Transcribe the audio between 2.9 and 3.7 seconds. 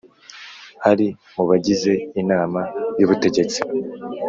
y Ubutegetsi